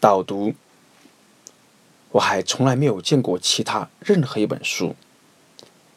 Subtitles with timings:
[0.00, 0.54] 导读，
[2.12, 4.94] 我还从来没有见过其他任何一本书，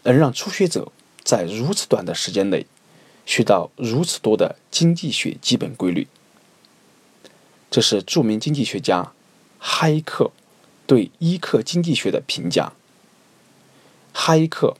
[0.03, 0.91] 能让初学者
[1.23, 2.65] 在如此短的时间内
[3.25, 6.07] 学到如此多的经济学基本规律。
[7.69, 9.13] 这是著名经济学家
[9.59, 10.31] 哈伊克
[10.87, 12.73] 对伊克经济学的评价。
[14.13, 14.75] 哈伊克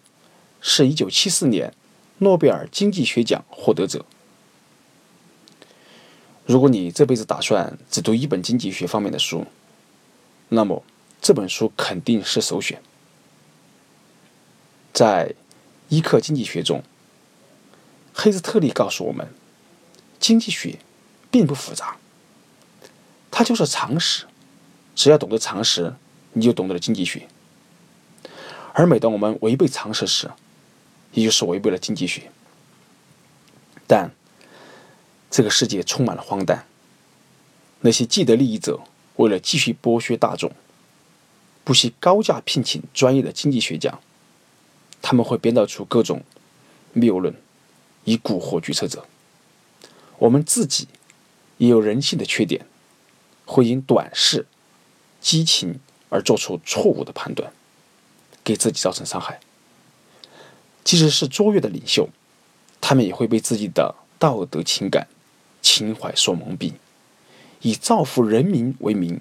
[0.60, 1.74] 是一九七四年
[2.18, 4.06] 诺贝尔经济学奖获得者。
[6.46, 9.46] 如果你这辈子打算只读一本经济学方面的书，
[10.50, 10.84] 那么
[11.22, 12.82] 这本书肯定是首选。
[14.92, 15.34] 在
[15.90, 16.84] 伊克经济学中，
[18.14, 19.28] 黑斯特利告诉我们，
[20.20, 20.80] 经济学
[21.30, 21.98] 并不复杂，
[23.30, 24.26] 它就是常识，
[24.96, 25.94] 只要懂得常识，
[26.34, 27.28] 你就懂得了经济学。
[28.74, 30.30] 而每当我们违背常识时，
[31.14, 32.32] 也就是违背了经济学。
[33.88, 34.10] 但
[35.32, 36.68] 这个世界充满了荒诞。
[37.80, 38.82] 那些既得利益者
[39.16, 40.52] 为了继续剥削大众，
[41.64, 44.00] 不惜高价聘请专业的经济学家。
[45.02, 46.22] 他们会编造出各种
[46.94, 47.34] 谬论，
[48.04, 49.08] 以蛊惑决策者。
[50.20, 50.88] 我们自己
[51.58, 52.68] 也有人性的缺点，
[53.46, 54.46] 会因短视、
[55.20, 57.52] 激情而做出错误的判断，
[58.44, 59.40] 给自己造成伤害。
[60.84, 62.10] 即使是卓越的领袖，
[62.80, 65.08] 他们也会被自己的道德情感。
[65.62, 66.74] 情怀所蒙蔽，
[67.62, 69.20] 以造福人民为名，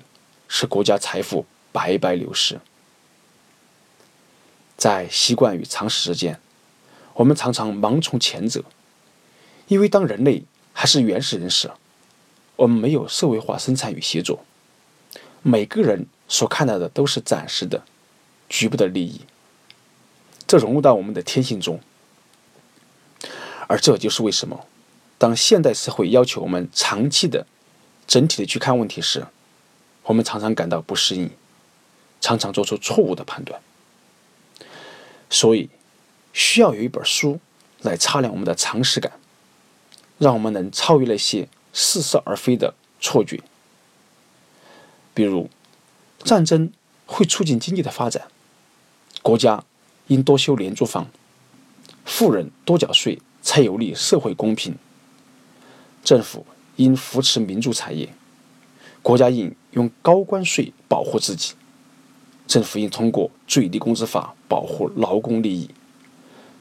[0.49, 2.61] 使国家财富白白流失。
[4.77, 6.41] 在习惯与常识之间，
[7.15, 8.65] 我们常常盲从前者，
[9.69, 11.71] 因为当人类还是原始人时，
[12.57, 14.45] 我们没有社会化生产与协作，
[15.43, 17.83] 每个人所看到的都是暂时的、
[18.49, 19.21] 局部的利益，
[20.47, 21.79] 这融入到我们的天性中，
[23.69, 24.67] 而这就是为什么。
[25.21, 27.47] 当现代社会要求我们长期的、
[28.07, 29.27] 整体的去看问题时，
[30.05, 31.29] 我们常常感到不适应，
[32.23, 33.61] 常常做出错误的判断。
[35.29, 35.69] 所以，
[36.33, 37.39] 需要有一本书
[37.83, 39.13] 来擦亮我们的常识感，
[40.17, 43.43] 让我们能超越那些似是而非的错觉。
[45.13, 45.51] 比如，
[46.25, 46.73] 战争
[47.05, 48.29] 会促进经济的发展，
[49.21, 49.63] 国家
[50.07, 51.11] 应多修廉租房，
[52.07, 54.79] 富人多缴税才有利社会公平。
[56.03, 56.47] 政府
[56.77, 58.13] 应扶持民族产业，
[59.03, 61.55] 国家应用高关税保护自己，
[62.47, 65.71] 政府应通过最低工资法保护劳工利益，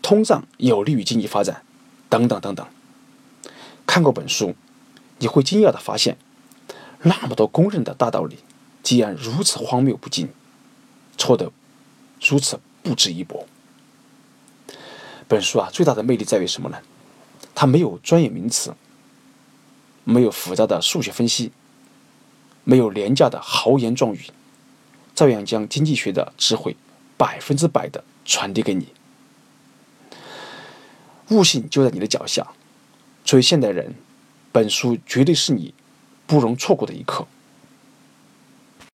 [0.01, 1.63] 通胀有利于经济发展，
[2.09, 2.67] 等等等等。
[3.87, 4.55] 看过本书，
[5.17, 6.17] 你会惊讶的发现，
[7.01, 8.37] 那么多公认的大道理，
[8.83, 10.29] 竟然如此荒谬不经，
[11.17, 11.51] 错得
[12.21, 13.47] 如此不值一驳。
[15.27, 16.79] 本书啊，最大的魅力在于什么呢？
[17.55, 18.75] 它没有专业名词。
[20.09, 21.51] 没有复杂的数学分析，
[22.63, 24.21] 没有廉价的豪言壮语，
[25.13, 26.75] 照样将经济学的智慧
[27.15, 28.87] 百分之百的传递给你。
[31.29, 32.47] 悟性就在你的脚下。
[33.23, 33.93] 作为现代人，
[34.51, 35.75] 本书绝对是你
[36.25, 37.27] 不容错过的一课。